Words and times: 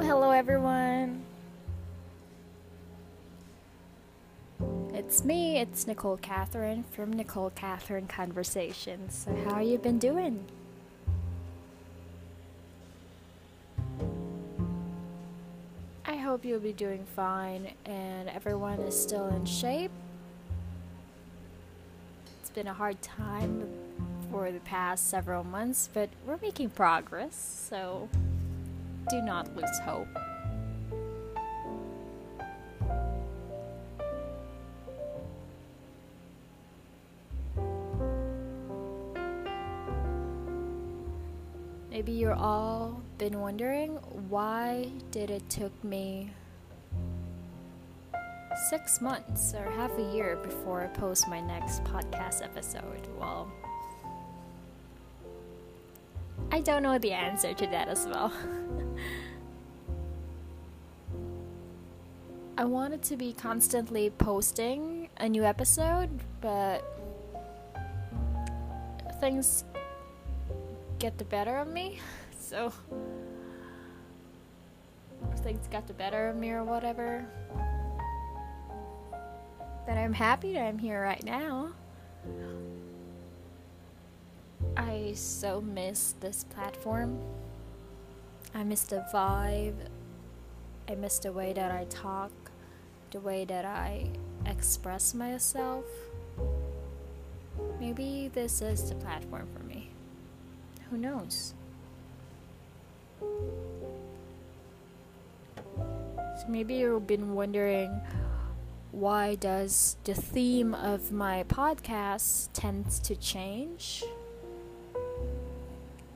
Hello, 0.00 0.30
everyone. 0.30 1.24
It's 4.94 5.24
me, 5.24 5.58
it's 5.58 5.86
Nicole 5.86 6.16
Catherine 6.16 6.84
from 6.84 7.12
Nicole 7.12 7.50
Catherine 7.50 8.06
Conversations. 8.06 9.26
So, 9.26 9.34
how 9.44 9.60
you 9.60 9.76
been 9.76 9.98
doing? 9.98 10.44
I 16.06 16.16
hope 16.16 16.44
you'll 16.44 16.60
be 16.60 16.72
doing 16.72 17.04
fine 17.16 17.72
and 17.84 18.28
everyone 18.28 18.78
is 18.80 18.98
still 18.98 19.26
in 19.28 19.44
shape. 19.44 19.90
It's 22.40 22.50
been 22.50 22.68
a 22.68 22.74
hard 22.74 23.02
time 23.02 23.68
for 24.30 24.52
the 24.52 24.60
past 24.60 25.08
several 25.08 25.44
months, 25.44 25.90
but 25.92 26.08
we're 26.24 26.38
making 26.38 26.70
progress, 26.70 27.68
so 27.68 28.08
do 29.08 29.22
not 29.22 29.54
lose 29.56 29.78
hope. 29.80 30.08
Maybe 41.90 42.12
you're 42.12 42.34
all 42.34 43.02
been 43.18 43.40
wondering 43.40 43.96
why 44.28 44.88
did 45.10 45.30
it 45.30 45.48
took 45.50 45.72
me 45.82 46.30
six 48.70 49.00
months 49.00 49.54
or 49.54 49.70
half 49.72 49.96
a 49.98 50.14
year 50.14 50.36
before 50.36 50.82
I 50.82 50.86
post 50.86 51.28
my 51.28 51.40
next 51.40 51.82
podcast 51.84 52.44
episode. 52.44 53.06
Well, 53.18 53.50
I 56.50 56.60
don't 56.60 56.82
know 56.82 56.98
the 56.98 57.12
answer 57.12 57.52
to 57.52 57.66
that 57.66 57.88
as 57.88 58.06
well. 58.06 58.32
I 62.58 62.64
wanted 62.64 63.02
to 63.04 63.16
be 63.16 63.32
constantly 63.34 64.10
posting 64.10 65.10
a 65.18 65.28
new 65.28 65.44
episode, 65.44 66.08
but 66.40 66.82
things 69.20 69.64
get 70.98 71.18
the 71.18 71.24
better 71.24 71.56
of 71.58 71.68
me. 71.68 72.00
So 72.40 72.72
things 75.42 75.68
got 75.70 75.86
the 75.86 75.92
better 75.92 76.30
of 76.30 76.36
me 76.36 76.50
or 76.50 76.64
whatever. 76.64 77.26
But 79.86 79.98
I'm 79.98 80.14
happy 80.14 80.54
that 80.54 80.62
I'm 80.62 80.78
here 80.78 81.02
right 81.02 81.22
now. 81.22 81.72
I 84.76 85.12
so 85.14 85.60
miss 85.60 86.14
this 86.20 86.44
platform. 86.44 87.18
I 88.54 88.64
miss 88.64 88.84
the 88.84 89.04
vibe. 89.12 89.76
I 90.88 90.94
miss 90.94 91.18
the 91.18 91.32
way 91.32 91.52
that 91.52 91.70
I 91.70 91.84
talk, 91.90 92.32
the 93.10 93.20
way 93.20 93.44
that 93.44 93.64
I 93.64 94.10
express 94.46 95.14
myself. 95.14 95.84
Maybe 97.78 98.30
this 98.32 98.62
is 98.62 98.88
the 98.88 98.94
platform 98.96 99.48
for 99.56 99.62
me. 99.64 99.90
Who 100.90 100.96
knows? 100.96 101.54
So 103.20 103.26
maybe 106.48 106.74
you've 106.74 107.06
been 107.06 107.34
wondering 107.34 108.00
why 108.92 109.34
does 109.34 109.96
the 110.04 110.14
theme 110.14 110.74
of 110.74 111.12
my 111.12 111.44
podcast 111.44 112.48
tends 112.52 112.98
to 113.00 113.16
change? 113.16 114.04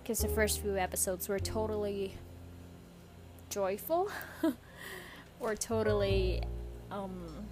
Because 0.02 0.18
the 0.18 0.28
first 0.28 0.60
few 0.60 0.76
episodes 0.76 1.28
were 1.28 1.38
totally 1.38 2.14
joyful, 3.50 4.10
or 5.40 5.54
totally 5.54 6.42
um, 6.90 7.46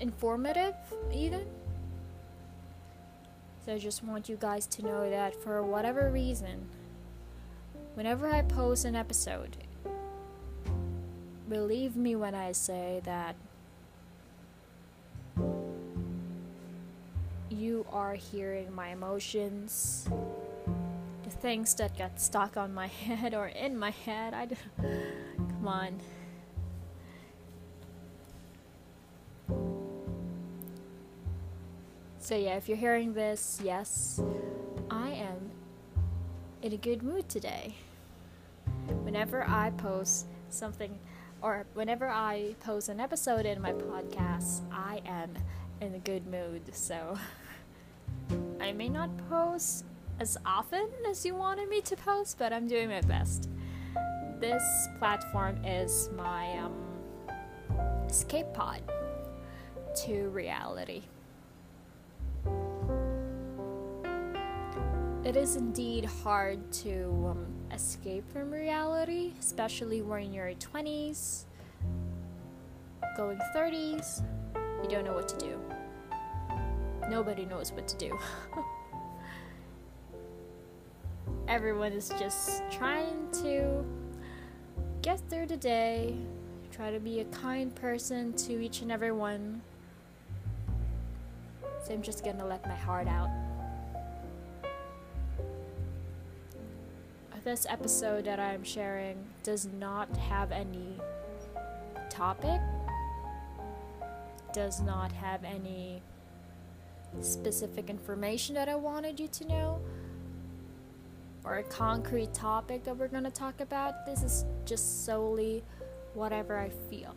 informative, 0.00 0.74
even. 1.12 1.44
So 3.66 3.74
I 3.74 3.78
just 3.78 4.02
want 4.02 4.28
you 4.28 4.36
guys 4.36 4.66
to 4.68 4.82
know 4.82 5.10
that 5.10 5.34
for 5.42 5.62
whatever 5.62 6.10
reason, 6.10 6.68
whenever 7.94 8.30
I 8.30 8.40
post 8.40 8.86
an 8.86 8.96
episode, 8.96 9.56
believe 11.48 11.96
me 11.96 12.16
when 12.16 12.34
I 12.34 12.52
say 12.52 13.00
that 13.04 13.34
you 17.50 17.84
are 17.90 18.14
hearing 18.14 18.72
my 18.74 18.88
emotions, 18.88 20.08
the 21.28 21.36
things 21.36 21.74
that 21.74 21.96
got 21.96 22.20
stuck 22.20 22.56
on 22.56 22.72
my 22.74 22.86
head 23.06 23.34
or 23.34 23.48
in 23.48 23.76
my 23.78 23.90
head. 23.90 24.34
I 24.34 24.46
don't, 24.46 24.58
come 24.78 25.68
on. 25.68 26.00
So, 32.18 32.36
yeah, 32.36 32.56
if 32.56 32.68
you're 32.68 32.76
hearing 32.76 33.14
this, 33.14 33.60
yes, 33.64 34.20
I 34.90 35.10
am 35.10 35.50
in 36.62 36.72
a 36.72 36.76
good 36.76 37.02
mood 37.02 37.28
today. 37.28 37.74
Whenever 39.02 39.44
I 39.48 39.70
post 39.70 40.26
something, 40.50 40.98
or 41.40 41.64
whenever 41.74 42.08
I 42.08 42.54
post 42.60 42.88
an 42.88 43.00
episode 43.00 43.46
in 43.46 43.62
my 43.62 43.72
podcast, 43.72 44.60
I 44.72 45.00
am 45.06 45.34
in 45.80 45.94
a 45.94 45.98
good 45.98 46.26
mood. 46.26 46.74
So, 46.74 47.16
I 48.60 48.72
may 48.72 48.88
not 48.88 49.10
post 49.30 49.84
as 50.20 50.36
often 50.44 50.88
as 51.08 51.24
you 51.24 51.34
wanted 51.34 51.68
me 51.68 51.80
to 51.82 51.96
post, 51.96 52.38
but 52.38 52.52
I'm 52.52 52.66
doing 52.66 52.88
my 52.88 53.00
best. 53.02 53.48
This 54.40 54.62
platform 54.98 55.64
is 55.64 56.10
my 56.16 56.58
um, 56.58 56.74
escape 58.08 58.52
pod 58.52 58.82
to 60.04 60.28
reality. 60.30 61.02
It 65.24 65.36
is 65.36 65.56
indeed 65.56 66.04
hard 66.04 66.72
to 66.84 67.04
um, 67.30 67.46
escape 67.72 68.24
from 68.32 68.50
reality, 68.50 69.32
especially 69.38 70.02
when 70.02 70.32
you're 70.32 70.48
in 70.48 70.52
your 70.52 70.72
20s, 70.72 71.44
going 73.16 73.38
30s, 73.54 74.22
you 74.82 74.88
don't 74.88 75.04
know 75.04 75.12
what 75.12 75.28
to 75.28 75.36
do. 75.36 75.60
Nobody 77.10 77.44
knows 77.44 77.72
what 77.72 77.86
to 77.88 77.96
do. 77.96 78.18
Everyone 81.48 81.92
is 81.92 82.12
just 82.18 82.62
trying 82.70 83.28
to 83.42 83.84
get 85.02 85.20
through 85.28 85.46
the 85.46 85.56
day, 85.56 86.14
try 86.70 86.90
to 86.92 87.00
be 87.00 87.20
a 87.20 87.24
kind 87.24 87.74
person 87.74 88.32
to 88.34 88.62
each 88.62 88.82
and 88.82 88.92
every 88.92 89.12
one. 89.12 89.62
So 91.84 91.94
I'm 91.94 92.02
just 92.02 92.24
gonna 92.24 92.46
let 92.46 92.64
my 92.66 92.76
heart 92.76 93.08
out. 93.08 93.30
this 97.48 97.66
episode 97.70 98.26
that 98.26 98.38
I'm 98.38 98.62
sharing 98.62 99.16
does 99.42 99.66
not 99.78 100.14
have 100.18 100.52
any 100.52 100.98
topic, 102.10 102.60
does 104.52 104.82
not 104.82 105.10
have 105.12 105.44
any 105.44 106.02
specific 107.22 107.88
information 107.88 108.54
that 108.54 108.68
I 108.68 108.74
wanted 108.74 109.18
you 109.18 109.28
to 109.28 109.46
know, 109.46 109.77
or 111.48 111.56
a 111.56 111.62
concrete 111.62 112.34
topic 112.34 112.84
that 112.84 112.94
we're 112.94 113.08
going 113.08 113.24
to 113.24 113.30
talk 113.30 113.60
about. 113.62 114.04
This 114.04 114.22
is 114.22 114.44
just 114.66 115.06
solely 115.06 115.64
whatever 116.12 116.58
I 116.58 116.68
feel. 116.90 117.16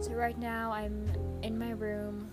So, 0.00 0.12
right 0.12 0.38
now, 0.38 0.72
I'm 0.72 1.12
in 1.42 1.58
my 1.58 1.70
room 1.70 2.30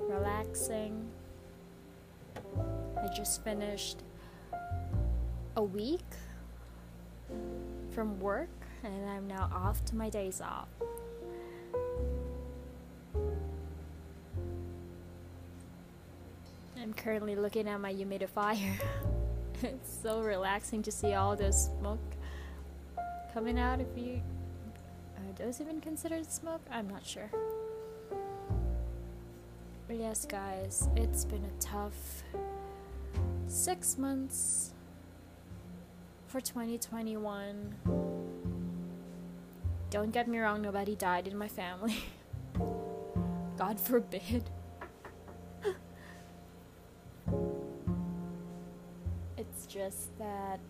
relaxing. 0.00 1.08
I 2.96 3.08
just 3.14 3.44
finished 3.44 4.02
a 5.56 5.62
week 5.62 6.00
from 7.90 8.18
work 8.18 8.48
and 8.82 9.08
I'm 9.08 9.26
now 9.26 9.50
off 9.52 9.84
to 9.86 9.96
my 9.96 10.08
days 10.08 10.40
off. 10.40 10.68
I'm 16.88 16.94
currently 16.94 17.36
looking 17.36 17.68
at 17.68 17.78
my 17.82 17.92
humidifier. 17.92 18.72
it's 19.62 20.00
so 20.02 20.22
relaxing 20.22 20.82
to 20.84 20.90
see 20.90 21.12
all 21.12 21.36
the 21.36 21.52
smoke 21.52 22.00
coming 23.34 23.58
out. 23.58 23.78
If 23.78 23.88
you 23.94 24.22
are 25.18 25.32
those 25.36 25.60
even 25.60 25.82
considered 25.82 26.32
smoke? 26.32 26.62
I'm 26.70 26.88
not 26.88 27.04
sure. 27.04 27.30
But 29.86 29.96
yes, 29.98 30.24
guys, 30.24 30.88
it's 30.96 31.26
been 31.26 31.44
a 31.44 31.60
tough 31.60 32.22
six 33.48 33.98
months 33.98 34.72
for 36.26 36.40
2021. 36.40 37.74
Don't 39.90 40.10
get 40.10 40.26
me 40.26 40.38
wrong, 40.38 40.62
nobody 40.62 40.96
died 40.96 41.28
in 41.28 41.36
my 41.36 41.48
family. 41.48 41.98
God 43.58 43.78
forbid. 43.78 44.48
Is 49.88 50.08
that 50.18 50.60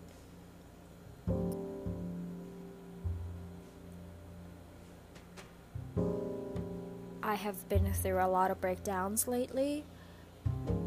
I 7.23 7.35
have 7.35 7.69
been 7.69 7.93
through 7.93 8.25
a 8.25 8.26
lot 8.26 8.50
of 8.50 8.61
breakdowns 8.61 9.29
lately. 9.29 9.85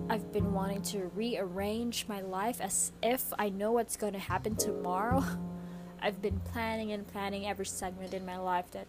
I've 0.09 0.31
been 0.33 0.53
wanting 0.53 0.81
to 0.93 1.11
rearrange 1.15 2.05
my 2.07 2.21
life 2.21 2.59
as 2.61 2.91
if 3.03 3.31
I 3.37 3.49
know 3.49 3.73
what's 3.73 3.95
going 3.95 4.13
to 4.13 4.19
happen 4.19 4.55
tomorrow. 4.55 5.23
I've 6.01 6.21
been 6.21 6.39
planning 6.51 6.93
and 6.93 7.05
planning 7.07 7.45
every 7.45 7.65
segment 7.65 8.13
in 8.13 8.25
my 8.25 8.37
life 8.37 8.65
that 8.71 8.87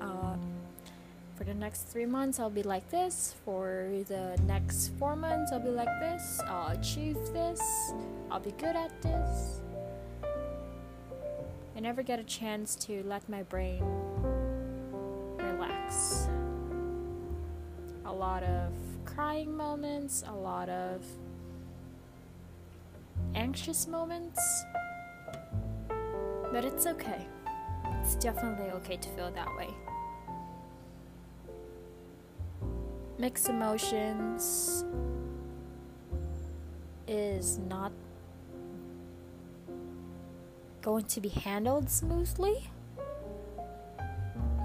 uh, 0.00 0.36
for 1.36 1.44
the 1.44 1.54
next 1.54 1.88
three 1.88 2.04
months 2.06 2.38
I'll 2.38 2.50
be 2.50 2.62
like 2.62 2.90
this, 2.90 3.34
for 3.44 3.88
the 4.08 4.38
next 4.46 4.92
four 4.98 5.16
months 5.16 5.52
I'll 5.52 5.60
be 5.60 5.70
like 5.70 5.88
this, 6.00 6.40
I'll 6.46 6.78
achieve 6.78 7.16
this, 7.32 7.60
I'll 8.34 8.40
be 8.40 8.50
good 8.50 8.74
at 8.74 8.90
this. 9.00 9.60
I 11.76 11.80
never 11.80 12.02
get 12.02 12.18
a 12.18 12.24
chance 12.24 12.74
to 12.86 13.04
let 13.04 13.28
my 13.28 13.44
brain 13.44 13.80
relax. 15.36 16.26
A 18.06 18.12
lot 18.12 18.42
of 18.42 18.72
crying 19.04 19.56
moments, 19.56 20.24
a 20.26 20.34
lot 20.34 20.68
of 20.68 21.04
anxious 23.36 23.86
moments. 23.86 24.64
But 26.50 26.64
it's 26.64 26.88
okay. 26.88 27.28
It's 28.00 28.16
definitely 28.16 28.72
okay 28.72 28.96
to 28.96 29.08
feel 29.10 29.30
that 29.30 29.56
way. 29.56 29.68
Mixed 33.16 33.48
emotions 33.48 34.84
is 37.06 37.58
not 37.58 37.92
going 40.84 41.06
to 41.06 41.20
be 41.20 41.30
handled 41.30 41.88
smoothly. 41.88 42.70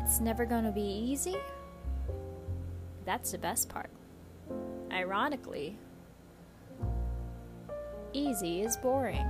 It's 0.03 0.19
never 0.19 0.45
going 0.45 0.65
to 0.65 0.71
be 0.71 0.81
easy. 0.81 1.37
That's 3.05 3.31
the 3.31 3.37
best 3.37 3.69
part. 3.69 3.89
Ironically, 4.91 5.77
easy 8.11 8.61
is 8.61 8.75
boring 8.75 9.25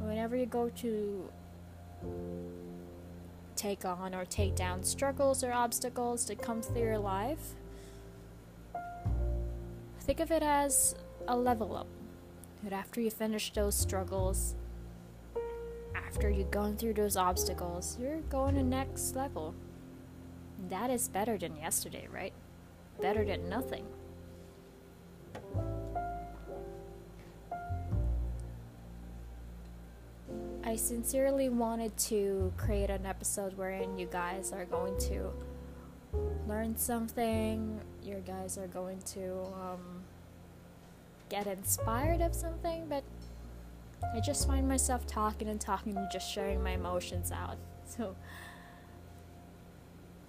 whenever 0.00 0.36
you 0.36 0.46
go 0.46 0.68
to 0.68 1.28
take 3.56 3.84
on 3.84 4.14
or 4.14 4.24
take 4.24 4.54
down 4.54 4.82
struggles 4.84 5.42
or 5.42 5.52
obstacles 5.52 6.26
that 6.26 6.40
come 6.40 6.62
through 6.62 6.82
your 6.82 6.98
life, 6.98 7.54
think 10.00 10.20
of 10.20 10.30
it 10.30 10.42
as 10.42 10.94
a 11.26 11.36
level 11.36 11.76
up. 11.76 11.97
That 12.64 12.72
after 12.72 13.00
you 13.00 13.10
finish 13.10 13.52
those 13.52 13.74
struggles, 13.74 14.54
after 15.94 16.28
you've 16.28 16.50
gone 16.50 16.76
through 16.76 16.94
those 16.94 17.16
obstacles, 17.16 17.96
you're 18.00 18.20
going 18.22 18.56
to 18.56 18.62
next 18.62 19.14
level. 19.14 19.54
That 20.68 20.90
is 20.90 21.08
better 21.08 21.38
than 21.38 21.56
yesterday, 21.56 22.08
right? 22.12 22.32
Better 23.00 23.24
than 23.24 23.48
nothing. 23.48 23.86
I 30.64 30.76
sincerely 30.76 31.48
wanted 31.48 31.96
to 32.08 32.52
create 32.56 32.90
an 32.90 33.06
episode 33.06 33.56
wherein 33.56 33.98
you 33.98 34.06
guys 34.06 34.52
are 34.52 34.66
going 34.66 34.98
to 35.08 35.30
learn 36.46 36.76
something, 36.76 37.80
you 38.02 38.22
guys 38.26 38.58
are 38.58 38.66
going 38.66 39.00
to 39.14 39.44
um, 39.54 39.97
get 41.28 41.46
inspired 41.46 42.20
of 42.20 42.34
something, 42.34 42.86
but 42.88 43.04
I 44.14 44.20
just 44.20 44.46
find 44.46 44.68
myself 44.68 45.06
talking 45.06 45.48
and 45.48 45.60
talking 45.60 45.96
and 45.96 46.10
just 46.10 46.32
sharing 46.32 46.62
my 46.62 46.70
emotions 46.70 47.32
out. 47.32 47.56
So 47.84 48.14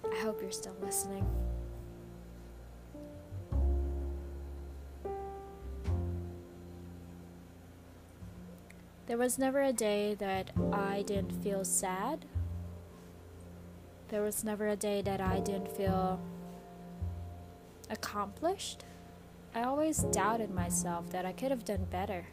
I 0.04 0.16
hope 0.20 0.40
you're 0.42 0.50
still 0.50 0.76
listening. 0.82 1.26
There 9.06 9.18
was 9.18 9.38
never 9.38 9.60
a 9.62 9.72
day 9.72 10.14
that 10.14 10.52
I 10.72 11.02
didn't 11.02 11.32
feel 11.42 11.64
sad. 11.64 12.26
There 14.08 14.22
was 14.22 14.44
never 14.44 14.68
a 14.68 14.76
day 14.76 15.02
that 15.02 15.20
I 15.20 15.40
didn't 15.40 15.76
feel 15.76 16.20
accomplished. 17.90 18.84
I 19.54 19.62
always 19.64 20.04
doubted 20.12 20.54
myself 20.54 21.10
that 21.10 21.26
I 21.26 21.32
could 21.32 21.50
have 21.50 21.64
done 21.64 21.84
better, 21.90 22.24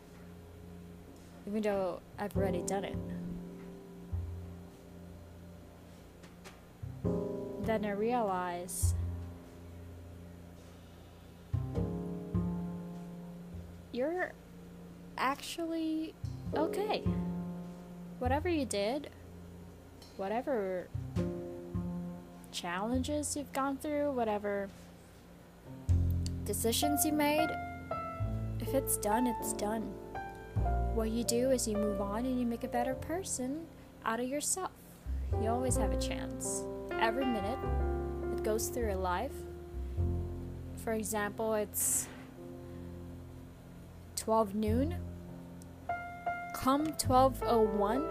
even 1.48 1.62
though 1.64 2.00
I've 2.20 2.36
already 2.38 2.62
done 2.62 2.84
it. 2.84 2.96
Then 7.66 7.86
I 7.86 7.92
realized 7.92 8.96
you're 13.92 14.32
actually 15.18 16.14
okay. 16.56 17.04
Whatever 18.20 18.48
you 18.48 18.66
did, 18.66 19.10
whatever 20.18 20.88
challenges 22.52 23.36
you've 23.36 23.52
gone 23.54 23.78
through, 23.78 24.12
whatever 24.12 24.70
decisions 26.48 27.06
you 27.06 27.12
made, 27.12 27.50
if 28.60 28.74
it's 28.74 28.98
done, 28.98 29.28
it's 29.28 29.54
done. 29.54 29.84
What 30.96 31.12
you 31.12 31.24
do 31.24 31.52
is 31.52 31.68
you 31.68 31.76
move 31.76 32.02
on 32.02 32.26
and 32.26 32.40
you 32.40 32.46
make 32.46 32.64
a 32.64 32.70
better 32.70 32.96
person 32.96 33.66
out 34.06 34.20
of 34.20 34.28
yourself. 34.28 34.72
You 35.42 35.50
always 35.50 35.76
have 35.76 35.92
a 35.92 36.00
chance. 36.00 36.64
Every 36.92 37.26
minute 37.26 37.60
that 38.32 38.44
goes 38.44 38.70
through 38.70 38.84
your 38.84 38.96
life, 38.96 39.34
for 40.78 40.94
example, 40.94 41.54
it's 41.54 42.08
12 44.16 44.56
noon 44.56 44.96
come 46.54 46.86
1201, 46.86 48.04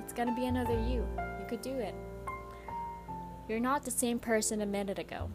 it's 0.00 0.12
gonna 0.12 0.34
be 0.34 0.46
another 0.46 0.74
you. 0.74 1.06
You 1.38 1.46
could 1.48 1.62
do 1.62 1.74
it. 1.78 1.94
You're 3.48 3.60
not 3.60 3.84
the 3.84 3.90
same 3.90 4.18
person 4.18 4.60
a 4.60 4.66
minute 4.66 4.98
ago. 4.98 5.30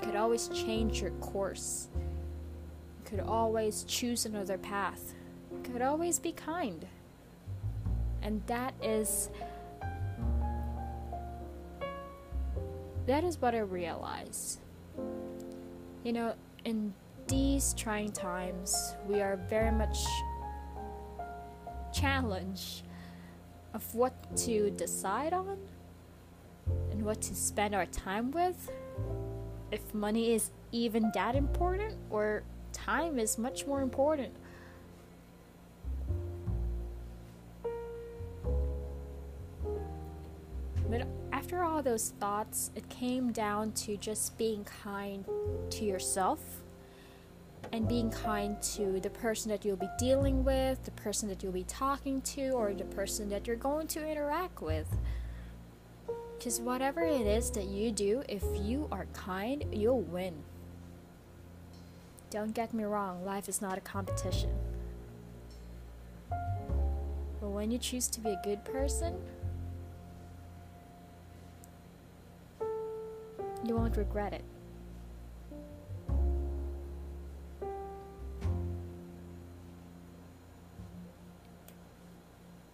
You 0.00 0.06
could 0.06 0.16
always 0.16 0.48
change 0.48 1.02
your 1.02 1.10
course. 1.12 1.88
You 1.96 3.04
could 3.04 3.20
always 3.20 3.84
choose 3.84 4.26
another 4.26 4.58
path. 4.58 5.14
You 5.50 5.72
could 5.72 5.82
always 5.82 6.18
be 6.18 6.32
kind. 6.32 6.86
And 8.22 8.42
that 8.46 8.74
is 8.82 9.30
that 13.06 13.24
is 13.24 13.40
what 13.40 13.54
I 13.54 13.60
realize. 13.60 14.58
You 16.04 16.12
know, 16.12 16.34
in 16.64 16.92
these 17.26 17.74
trying 17.74 18.12
times, 18.12 18.94
we 19.06 19.20
are 19.20 19.36
very 19.48 19.72
much 19.72 19.98
challenged 21.92 22.82
of 23.74 23.94
what 23.94 24.36
to 24.36 24.70
decide 24.70 25.32
on 25.32 25.58
and 26.90 27.02
what 27.02 27.20
to 27.22 27.34
spend 27.34 27.74
our 27.74 27.86
time 27.86 28.30
with. 28.30 28.70
If 29.70 29.92
money 29.94 30.32
is 30.32 30.50
even 30.72 31.10
that 31.14 31.34
important, 31.34 31.94
or 32.10 32.42
time 32.72 33.18
is 33.18 33.38
much 33.38 33.66
more 33.66 33.82
important. 33.82 34.32
But 40.90 41.06
after 41.32 41.62
all 41.62 41.82
those 41.82 42.14
thoughts, 42.18 42.70
it 42.74 42.88
came 42.88 43.30
down 43.30 43.72
to 43.72 43.96
just 43.98 44.38
being 44.38 44.64
kind 44.64 45.24
to 45.70 45.84
yourself 45.84 46.40
and 47.72 47.86
being 47.86 48.10
kind 48.10 48.60
to 48.62 48.98
the 49.00 49.10
person 49.10 49.50
that 49.50 49.64
you'll 49.64 49.76
be 49.76 49.90
dealing 49.98 50.44
with, 50.44 50.82
the 50.84 50.90
person 50.92 51.28
that 51.28 51.42
you'll 51.42 51.52
be 51.52 51.64
talking 51.64 52.22
to, 52.22 52.50
or 52.50 52.72
the 52.72 52.84
person 52.84 53.28
that 53.28 53.46
you're 53.46 53.56
going 53.56 53.86
to 53.88 54.08
interact 54.08 54.62
with. 54.62 54.88
Because 56.38 56.60
whatever 56.60 57.02
it 57.02 57.26
is 57.26 57.50
that 57.50 57.64
you 57.64 57.90
do, 57.90 58.22
if 58.28 58.44
you 58.62 58.86
are 58.92 59.06
kind, 59.12 59.64
you'll 59.72 60.02
win. 60.02 60.34
Don't 62.30 62.54
get 62.54 62.72
me 62.72 62.84
wrong, 62.84 63.24
life 63.24 63.48
is 63.48 63.60
not 63.60 63.76
a 63.76 63.80
competition. 63.80 64.50
But 66.30 67.48
when 67.48 67.72
you 67.72 67.78
choose 67.78 68.06
to 68.08 68.20
be 68.20 68.30
a 68.30 68.40
good 68.44 68.64
person, 68.64 69.20
you 73.64 73.74
won't 73.74 73.96
regret 73.96 74.32
it. 74.32 74.44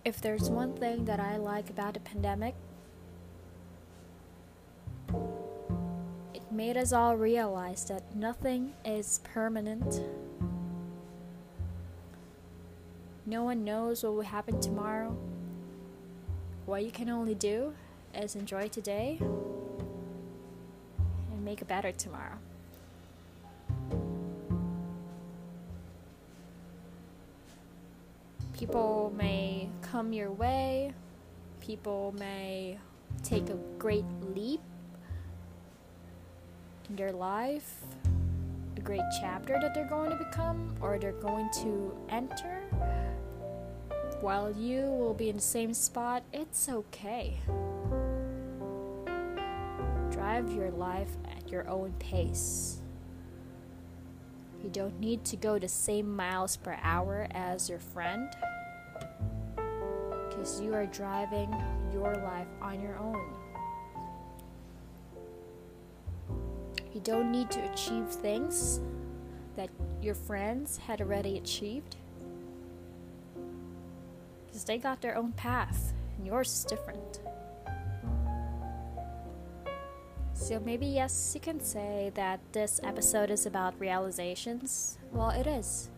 if 0.05 0.21
there's 0.21 0.51
one 0.51 0.75
thing 0.75 1.07
that 1.07 1.19
I 1.19 1.39
like 1.39 1.71
about 1.71 1.95
the 1.95 2.01
pandemic, 2.01 2.55
made 6.55 6.77
us 6.77 6.93
all 6.93 7.17
realize 7.17 7.85
that 7.87 8.15
nothing 8.15 8.73
is 8.85 9.21
permanent. 9.25 10.01
No 13.27 13.43
one 13.43 13.65
knows 13.65 14.05
what 14.05 14.15
will 14.15 14.23
happen 14.23 14.61
tomorrow. 14.61 15.17
What 16.67 16.85
you 16.85 16.93
can 16.93 17.11
only 17.11 17.35
do 17.35 17.75
is 18.15 18.37
enjoy 18.37 18.69
today 18.69 19.19
and 19.21 21.45
make 21.45 21.61
a 21.61 21.65
better 21.65 21.91
tomorrow. 21.91 22.39
People 28.53 29.13
may 29.17 29.69
come 29.83 30.13
your 30.13 30.31
way, 30.31 30.93
people 31.61 32.15
may 32.17 32.79
take 33.25 33.51
a 33.51 33.59
great 33.79 34.05
leap 34.35 34.61
their 36.97 37.13
life, 37.13 37.75
a 38.77 38.81
great 38.81 39.03
chapter 39.21 39.59
that 39.61 39.75
they're 39.75 39.89
going 39.89 40.11
to 40.11 40.17
become 40.17 40.75
or 40.81 40.99
they're 40.99 41.13
going 41.13 41.49
to 41.63 41.97
enter. 42.09 42.61
While 44.21 44.53
you 44.53 44.83
will 44.83 45.15
be 45.15 45.29
in 45.29 45.37
the 45.37 45.43
same 45.43 45.75
spot, 45.75 46.23
it's 46.33 46.69
okay. 46.69 47.37
Drive 50.11 50.53
your 50.53 50.71
life 50.71 51.11
at 51.37 51.51
your 51.51 51.69
own 51.69 51.93
pace. 51.99 52.81
You 54.63 54.71
don't 54.71 54.99
need 54.99 55.25
to 55.27 55.37
go 55.37 55.59
the 55.59 55.69
same 55.69 56.15
miles 56.17 56.57
per 56.57 56.79
hour 56.83 57.27
as 57.33 57.69
your 57.69 57.81
friend 57.81 58.35
because 60.29 60.61
you 60.61 60.75
are 60.75 60.87
driving 60.87 61.55
your 61.93 62.15
life 62.17 62.49
on 62.63 62.81
your 62.81 62.99
own. 62.99 63.35
You 66.95 67.01
don't 67.01 67.33
need 67.33 67.51
to 67.51 67.73
achieve 67.73 68.07
things 68.07 68.81
that 69.57 69.69
your 70.01 70.15
friends 70.15 70.77
had 70.77 71.01
already 71.01 71.37
achieved 71.37 71.97
because 74.47 74.65
they 74.65 74.79
got 74.79 75.01
their 75.01 75.17
own 75.17 75.33
path 75.33 75.93
and 76.17 76.25
yours 76.25 76.53
is 76.53 76.65
different. 76.65 77.21
So 80.35 80.61
maybe, 80.61 80.87
yes, 80.87 81.33
you 81.35 81.41
can 81.41 81.59
say 81.59 82.13
that 82.15 82.39
this 82.53 82.79
episode 82.85 83.31
is 83.31 83.45
about 83.45 83.75
realizations. 83.81 84.99
Well, 85.11 85.31
it 85.31 85.49
is. 85.49 85.91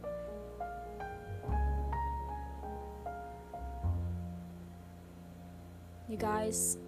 You 6.09 6.17
guys, 6.17 6.79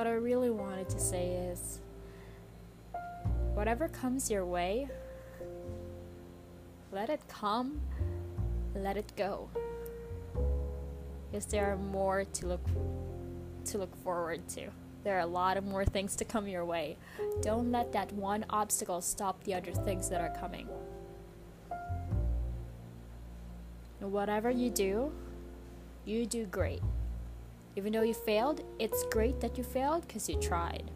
what 0.00 0.06
I 0.06 0.12
really 0.12 0.48
wanted 0.48 0.88
to 0.88 0.98
say 0.98 1.32
is 1.52 1.78
whatever 3.52 3.86
comes 3.86 4.30
your 4.30 4.46
way, 4.46 4.88
let 6.90 7.10
it 7.10 7.20
come, 7.28 7.82
let 8.74 8.96
it 8.96 9.12
go. 9.14 9.50
Because 11.30 11.44
there 11.44 11.70
are 11.70 11.76
more 11.76 12.24
to 12.24 12.46
look 12.46 12.66
to 13.66 13.76
look 13.76 13.94
forward 14.02 14.48
to. 14.56 14.68
There 15.04 15.18
are 15.18 15.20
a 15.20 15.26
lot 15.26 15.58
of 15.58 15.64
more 15.64 15.84
things 15.84 16.16
to 16.16 16.24
come 16.24 16.48
your 16.48 16.64
way. 16.64 16.96
Don't 17.42 17.70
let 17.70 17.92
that 17.92 18.10
one 18.14 18.46
obstacle 18.48 19.02
stop 19.02 19.44
the 19.44 19.52
other 19.52 19.72
things 19.72 20.08
that 20.08 20.22
are 20.22 20.34
coming. 20.40 20.66
Whatever 24.00 24.50
you 24.50 24.70
do, 24.70 25.12
you 26.06 26.24
do 26.24 26.46
great. 26.46 26.80
Even 27.76 27.92
though 27.92 28.02
you 28.02 28.14
failed, 28.14 28.62
it's 28.78 29.04
great 29.10 29.40
that 29.40 29.56
you 29.56 29.64
failed 29.64 30.06
because 30.06 30.28
you 30.28 30.36
tried. 30.36 30.90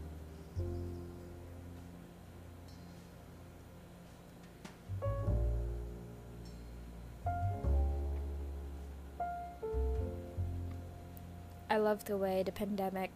I 11.70 11.78
love 11.78 12.04
the 12.04 12.16
way 12.16 12.42
the 12.44 12.52
pandemic 12.52 13.10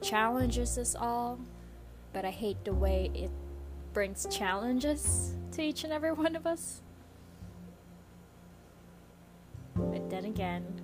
challenges 0.00 0.78
us 0.78 0.94
all, 0.94 1.40
but 2.12 2.24
I 2.24 2.30
hate 2.30 2.64
the 2.64 2.72
way 2.72 3.10
it 3.14 3.30
brings 3.92 4.26
challenges 4.30 5.34
to 5.52 5.62
each 5.62 5.84
and 5.84 5.92
every 5.92 6.12
one 6.12 6.36
of 6.36 6.46
us. 6.46 6.82
But 9.74 10.08
then 10.10 10.24
again, 10.24 10.81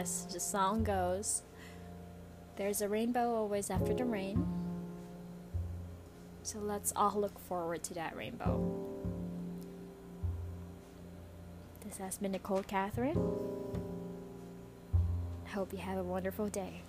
as 0.00 0.24
the 0.32 0.40
song 0.40 0.82
goes, 0.82 1.42
there's 2.56 2.80
a 2.80 2.88
rainbow 2.88 3.34
always 3.34 3.68
after 3.68 3.92
the 3.92 4.04
rain. 4.04 4.46
So 6.42 6.58
let's 6.58 6.90
all 6.96 7.20
look 7.20 7.38
forward 7.38 7.82
to 7.84 7.94
that 7.94 8.16
rainbow. 8.16 8.64
This 11.84 11.98
has 11.98 12.16
been 12.16 12.32
Nicole 12.32 12.62
Catherine. 12.62 13.20
Hope 15.48 15.72
you 15.72 15.78
have 15.80 15.98
a 15.98 16.02
wonderful 16.02 16.48
day. 16.48 16.82